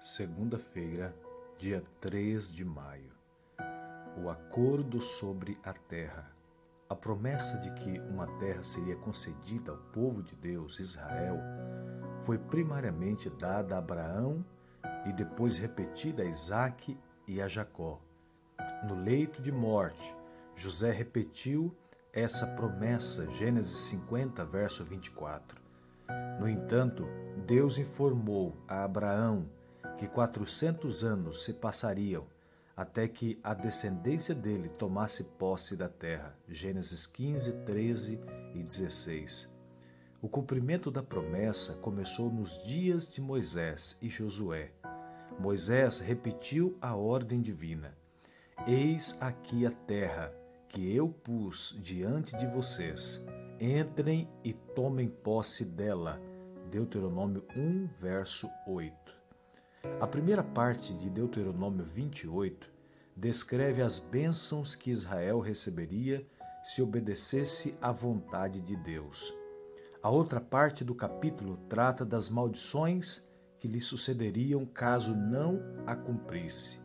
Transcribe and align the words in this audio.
segunda-feira, 0.00 1.12
dia 1.58 1.82
3 2.00 2.52
de 2.52 2.64
maio. 2.64 3.10
O 4.16 4.30
acordo 4.30 5.00
sobre 5.00 5.58
a 5.64 5.72
terra. 5.72 6.30
A 6.88 6.94
promessa 6.94 7.58
de 7.58 7.72
que 7.72 7.98
uma 8.02 8.26
terra 8.38 8.62
seria 8.62 8.94
concedida 8.94 9.72
ao 9.72 9.76
povo 9.76 10.22
de 10.22 10.36
Deus, 10.36 10.78
Israel, 10.78 11.38
foi 12.20 12.38
primariamente 12.38 13.28
dada 13.28 13.74
a 13.74 13.78
Abraão 13.78 14.44
e 15.04 15.12
depois 15.12 15.58
repetida 15.58 16.22
a 16.22 16.26
Isaque 16.26 16.96
e 17.26 17.42
a 17.42 17.48
Jacó. 17.48 18.00
No 18.86 18.94
leito 18.94 19.42
de 19.42 19.50
morte, 19.50 20.16
José 20.54 20.92
repetiu 20.92 21.76
essa 22.12 22.46
promessa, 22.46 23.28
Gênesis 23.30 23.76
50, 23.90 24.44
verso 24.44 24.84
24. 24.84 25.60
No 26.38 26.48
entanto, 26.48 27.04
Deus 27.44 27.78
informou 27.78 28.56
a 28.68 28.84
Abraão 28.84 29.57
que 29.98 30.06
quatrocentos 30.06 31.02
anos 31.02 31.44
se 31.44 31.52
passariam 31.52 32.24
até 32.76 33.08
que 33.08 33.40
a 33.42 33.52
descendência 33.54 34.32
dele 34.32 34.68
tomasse 34.68 35.24
posse 35.24 35.74
da 35.74 35.88
terra. 35.88 36.38
Gênesis 36.46 37.08
15, 37.08 37.52
13 37.64 38.20
e 38.54 38.62
16. 38.62 39.52
O 40.22 40.28
cumprimento 40.28 40.88
da 40.88 41.02
promessa 41.02 41.74
começou 41.74 42.30
nos 42.30 42.62
dias 42.62 43.08
de 43.08 43.20
Moisés 43.20 43.98
e 44.00 44.08
Josué. 44.08 44.70
Moisés 45.40 45.98
repetiu 45.98 46.78
a 46.80 46.94
ordem 46.94 47.42
divina: 47.42 47.98
Eis 48.64 49.18
aqui 49.20 49.66
a 49.66 49.72
terra 49.72 50.32
que 50.68 50.94
eu 50.94 51.08
pus 51.08 51.76
diante 51.80 52.36
de 52.36 52.46
vocês. 52.46 53.26
Entrem 53.60 54.28
e 54.44 54.52
tomem 54.52 55.08
posse 55.08 55.64
dela. 55.64 56.22
Deuteronômio 56.70 57.44
1, 57.56 57.88
verso 57.88 58.48
8. 58.68 59.17
A 60.00 60.06
primeira 60.06 60.42
parte 60.42 60.92
de 60.92 61.08
Deuteronômio 61.08 61.84
28 61.84 62.68
descreve 63.16 63.80
as 63.80 64.00
bênçãos 64.00 64.74
que 64.74 64.90
Israel 64.90 65.38
receberia 65.38 66.26
se 66.64 66.82
obedecesse 66.82 67.78
à 67.80 67.92
vontade 67.92 68.60
de 68.60 68.74
Deus. 68.74 69.32
A 70.02 70.10
outra 70.10 70.40
parte 70.40 70.84
do 70.84 70.96
capítulo 70.96 71.56
trata 71.68 72.04
das 72.04 72.28
maldições 72.28 73.24
que 73.58 73.68
lhe 73.68 73.80
sucederiam 73.80 74.66
caso 74.66 75.14
não 75.14 75.62
a 75.86 75.94
cumprisse. 75.94 76.80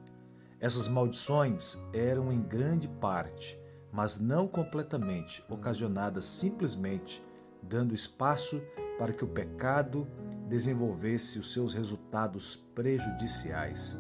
Essas 0.59 0.87
maldições 0.87 1.77
eram 1.93 2.31
em 2.31 2.41
grande 2.41 2.87
parte, 2.87 3.59
mas 3.91 4.19
não 4.19 4.47
completamente, 4.47 5.43
ocasionadas 5.49 6.25
simplesmente 6.25 7.23
dando 7.61 7.93
espaço 7.93 8.61
para 8.97 9.13
que 9.13 9.23
o 9.23 9.27
pecado 9.27 10.07
desenvolvesse 10.47 11.39
os 11.39 11.51
seus 11.51 11.73
resultados 11.73 12.55
prejudiciais. 12.75 13.99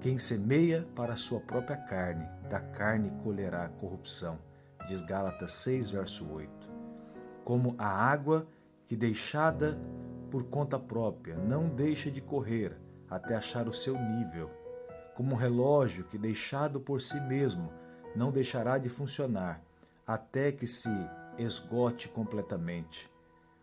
Quem 0.00 0.18
semeia 0.18 0.86
para 0.94 1.14
a 1.14 1.16
sua 1.16 1.40
própria 1.40 1.76
carne, 1.76 2.28
da 2.48 2.60
carne 2.60 3.10
colherá 3.22 3.68
corrupção. 3.68 4.38
Diz 4.86 5.02
Gálatas 5.02 5.52
6, 5.52 5.90
verso 5.90 6.28
8. 6.30 6.50
Como 7.44 7.74
a 7.78 7.86
água 7.86 8.46
que 8.84 8.96
deixada 8.96 9.78
por 10.30 10.44
conta 10.44 10.78
própria 10.78 11.36
não 11.36 11.68
deixa 11.68 12.10
de 12.10 12.20
correr 12.20 12.76
até 13.08 13.34
achar 13.34 13.68
o 13.68 13.72
seu 13.72 13.98
nível, 13.98 14.50
como 15.14 15.34
um 15.34 15.38
relógio 15.38 16.04
que 16.04 16.18
deixado 16.18 16.80
por 16.80 17.00
si 17.00 17.20
mesmo 17.20 17.72
não 18.14 18.30
deixará 18.30 18.78
de 18.78 18.88
funcionar 18.88 19.62
até 20.06 20.50
que 20.52 20.66
se 20.66 20.90
esgote 21.38 22.08
completamente 22.08 23.10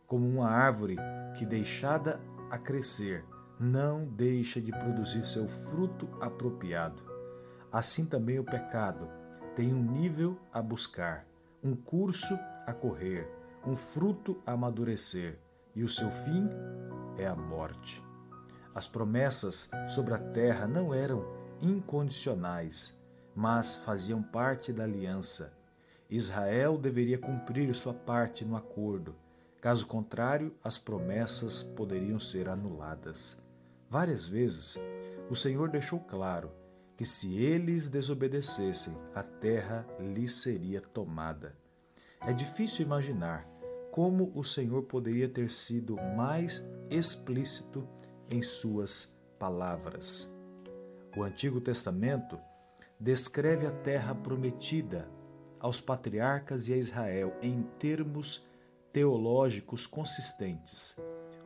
como 0.07 0.27
uma 0.27 0.49
árvore 0.49 0.97
que, 1.37 1.45
deixada 1.45 2.21
a 2.49 2.57
crescer, 2.57 3.25
não 3.59 4.05
deixa 4.05 4.61
de 4.61 4.71
produzir 4.71 5.25
seu 5.25 5.47
fruto 5.47 6.07
apropriado. 6.21 7.03
Assim 7.71 8.05
também 8.05 8.39
o 8.39 8.43
pecado 8.43 9.09
tem 9.55 9.73
um 9.73 9.81
nível 9.81 10.37
a 10.53 10.61
buscar, 10.61 11.25
um 11.63 11.75
curso 11.75 12.37
a 12.65 12.73
correr, 12.73 13.29
um 13.65 13.75
fruto 13.75 14.41
a 14.45 14.51
amadurecer, 14.51 15.39
e 15.73 15.83
o 15.83 15.89
seu 15.89 16.11
fim 16.11 16.49
é 17.17 17.25
a 17.25 17.35
morte. 17.35 18.03
As 18.73 18.87
promessas 18.87 19.69
sobre 19.87 20.13
a 20.13 20.17
terra 20.17 20.67
não 20.67 20.93
eram 20.93 21.25
incondicionais, 21.61 22.99
mas 23.33 23.75
faziam 23.75 24.21
parte 24.21 24.71
da 24.71 24.83
aliança. 24.83 25.53
Israel 26.09 26.77
deveria 26.77 27.17
cumprir 27.17 27.73
sua 27.73 27.93
parte 27.93 28.45
no 28.45 28.55
acordo 28.55 29.15
Caso 29.65 29.87
contrário, 29.87 30.53
as 30.63 30.77
promessas 30.77 31.63
poderiam 31.63 32.19
ser 32.19 32.47
anuladas. 32.47 33.35
Várias 33.89 34.27
vezes, 34.27 34.77
o 35.27 35.35
Senhor 35.35 35.71
deixou 35.71 35.99
claro 36.01 36.51
que 36.95 37.03
se 37.03 37.35
eles 37.35 37.87
desobedecessem, 37.87 38.95
a 39.15 39.23
terra 39.23 39.83
lhes 39.99 40.35
seria 40.35 40.79
tomada. 40.79 41.57
É 42.21 42.31
difícil 42.31 42.85
imaginar 42.85 43.49
como 43.91 44.31
o 44.35 44.43
Senhor 44.43 44.83
poderia 44.83 45.27
ter 45.27 45.49
sido 45.49 45.95
mais 46.15 46.63
explícito 46.91 47.89
em 48.29 48.43
suas 48.43 49.17
palavras. 49.39 50.31
O 51.17 51.23
Antigo 51.23 51.59
Testamento 51.59 52.37
descreve 52.99 53.65
a 53.65 53.71
terra 53.71 54.13
prometida 54.13 55.09
aos 55.59 55.81
patriarcas 55.81 56.67
e 56.67 56.73
a 56.75 56.77
Israel 56.77 57.35
em 57.41 57.63
termos 57.79 58.45
teológicos 58.95 59.85
consistentes, 59.85 60.95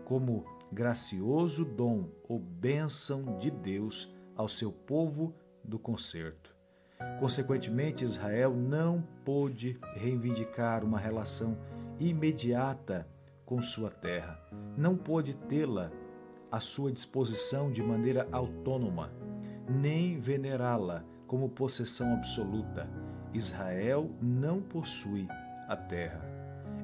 como 0.06 0.46
gracioso 0.72 1.66
dom 1.66 2.08
ou 2.28 2.38
bênção 2.38 3.40
de 3.40 3.50
Deus 3.50 4.14
ao 4.36 4.48
seu 4.48 4.72
povo 4.72 5.34
do 5.64 5.80
concerto. 5.80 6.56
Consequentemente, 7.20 8.04
Israel 8.04 8.54
não 8.54 9.02
pôde 9.26 9.80
reivindicar 9.96 10.86
uma 10.86 11.00
relação 11.00 11.58
imediata 11.98 13.10
com 13.44 13.64
sua 13.64 13.90
terra, 13.90 14.40
não 14.78 14.96
pôde 14.96 15.34
tê-la 15.34 15.92
à 16.52 16.60
sua 16.60 16.92
disposição 16.92 17.72
de 17.72 17.82
maneira 17.82 18.28
autônoma, 18.32 19.12
nem 19.68 20.20
venerá-la 20.20 21.04
como 21.26 21.50
possessão 21.50 22.14
absoluta. 22.14 22.88
Israel 23.34 24.08
não 24.22 24.62
possui 24.62 25.28
a 25.68 25.76
terra. 25.76 26.39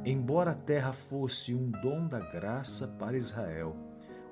Embora 0.08 0.52
a 0.52 0.56
terra 0.56 0.94
fosse 0.94 1.56
um 1.56 1.72
dom 1.72 2.08
da 2.08 2.20
graça 2.20 2.88
para 2.88 3.18
Israel, 3.18 3.76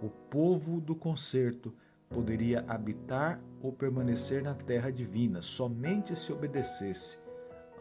o 0.04 0.08
povo 0.08 0.80
do 0.80 0.96
concerto 0.96 1.74
poderia 2.08 2.64
habitar 2.68 3.40
ou 3.60 3.74
permanecer 3.74 4.44
na 4.44 4.54
terra 4.54 4.92
divina 4.92 5.42
somente 5.42 6.16
se 6.16 6.32
obedecesse 6.32 7.18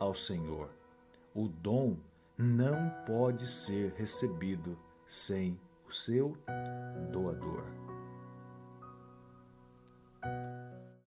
ao 0.00 0.14
Senhor. 0.14 0.70
O 1.34 1.46
dom 1.48 1.98
não 2.38 2.88
pode 3.04 3.46
ser 3.46 3.92
recebido 3.92 4.78
sem 5.06 5.60
o 5.86 5.92
seu 5.92 6.34
doador. 7.10 7.62